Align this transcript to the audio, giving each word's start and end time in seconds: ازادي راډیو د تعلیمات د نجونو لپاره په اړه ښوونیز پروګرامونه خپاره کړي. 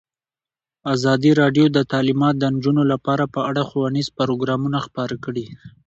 ازادي 0.93 1.31
راډیو 1.41 1.65
د 1.71 1.79
تعلیمات 1.91 2.35
د 2.39 2.43
نجونو 2.53 2.83
لپاره 2.91 3.23
په 3.33 3.39
اړه 3.49 3.61
ښوونیز 3.69 4.07
پروګرامونه 4.19 4.77
خپاره 4.85 5.15
کړي. 5.25 5.45